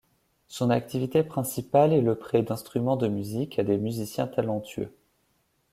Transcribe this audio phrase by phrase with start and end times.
[0.47, 4.91] Son activité principale est le prêt d'instruments de musique à des musiciens talentueux.